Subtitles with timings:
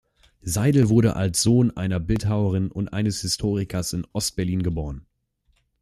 [0.41, 5.05] Seidel wurde als Sohn einer Bildhauerin und eines Historikers in Ost-Berlin geboren.